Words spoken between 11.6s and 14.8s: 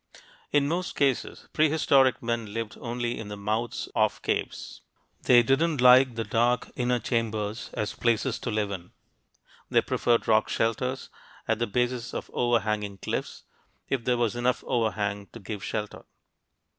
bases of overhanging cliffs, if there was enough